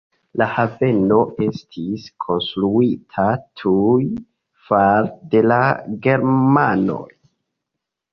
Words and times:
La 0.41 0.45
haveno 0.51 1.17
estis 1.47 2.05
konstruita 2.25 3.25
tuj 3.61 4.05
fare 4.71 5.13
de 5.35 5.43
la 5.53 5.59
germanoj. 6.07 7.03